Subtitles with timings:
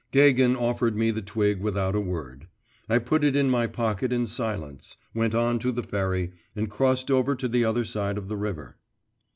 [0.11, 2.47] Gagin offered me the twig without a word.
[2.89, 7.11] I put it in my pocket in silence, went on to the ferry, and crossed
[7.11, 8.77] over to the other side of the river.